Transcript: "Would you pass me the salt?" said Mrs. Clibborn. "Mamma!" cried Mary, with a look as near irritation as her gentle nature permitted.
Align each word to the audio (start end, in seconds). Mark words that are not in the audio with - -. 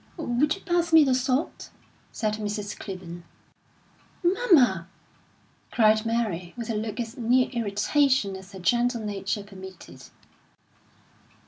"Would 0.17 0.55
you 0.55 0.61
pass 0.61 0.91
me 0.91 1.03
the 1.03 1.13
salt?" 1.13 1.69
said 2.11 2.37
Mrs. 2.37 2.75
Clibborn. 2.75 3.21
"Mamma!" 4.23 4.87
cried 5.69 6.07
Mary, 6.07 6.55
with 6.57 6.71
a 6.71 6.75
look 6.75 6.99
as 6.99 7.19
near 7.19 7.49
irritation 7.49 8.35
as 8.35 8.51
her 8.53 8.59
gentle 8.59 9.05
nature 9.05 9.43
permitted. 9.43 10.05